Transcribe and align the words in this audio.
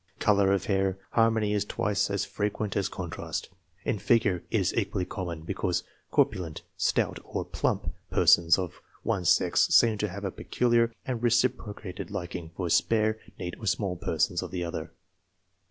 In 0.15 0.19
colour 0.19 0.51
of 0.51 0.65
hair, 0.65 0.97
harmony 1.11 1.53
is 1.53 1.63
twice 1.63 2.09
as 2.09 2.25
jfrequent 2.25 2.75
as 2.75 2.89
contrast. 2.89 3.49
In 3.85 3.99
figure 3.99 4.37
it 4.49 4.59
is 4.59 4.73
equally 4.73 5.05
common, 5.05 5.41
because" 5.43 5.83
corpulent, 6.11 6.63
stout, 6.75 7.19
or 7.23 7.45
plump" 7.45 7.93
persons 8.09 8.57
of 8.57 8.81
one 9.03 9.25
sex 9.25 9.67
seem 9.67 9.99
to 9.99 10.09
have 10.09 10.25
a 10.25 10.31
peculiar 10.31 10.91
and 11.05 11.21
reciprocated 11.21 12.09
liking 12.09 12.49
for 12.57 12.67
"spare, 12.71 13.19
neat, 13.37 13.53
or 13.59 13.67
small" 13.67 13.95
persons 13.95 14.41
of 14.41 14.49
the 14.49 14.63
other. 14.63 14.89